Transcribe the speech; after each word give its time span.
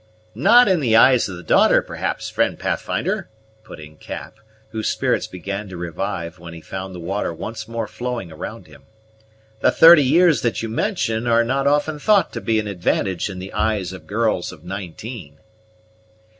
"Not 0.33 0.67
in 0.67 0.79
the 0.79 0.95
eyes 0.95 1.29
of 1.29 1.37
the 1.37 1.43
daughter, 1.43 1.83
perhaps, 1.83 2.27
friend 2.27 2.57
Pathfinder;" 2.57 3.29
put 3.63 3.79
in 3.79 3.97
Cap, 3.97 4.39
whose 4.71 4.89
spirits 4.89 5.27
began 5.27 5.69
to 5.69 5.77
revive 5.77 6.39
when 6.39 6.55
he 6.55 6.59
found 6.61 6.95
the 6.95 6.99
water 6.99 7.31
once 7.31 7.67
more 7.67 7.85
flowing 7.85 8.31
around 8.31 8.65
him. 8.65 8.85
"The 9.59 9.69
thirty 9.69 10.03
years 10.03 10.41
that 10.41 10.63
you 10.63 10.69
mention 10.69 11.27
are 11.27 11.43
not 11.43 11.67
often 11.67 11.99
thought 11.99 12.33
to 12.33 12.41
be 12.41 12.59
an 12.59 12.65
advantage 12.65 13.29
in 13.29 13.37
the 13.37 13.53
eyes 13.53 13.93
of 13.93 14.07
girls 14.07 14.51
of 14.51 14.63
nineteen." 14.63 15.37